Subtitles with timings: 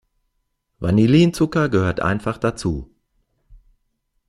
[0.79, 2.89] Vanillinzucker gehört einfach dazu.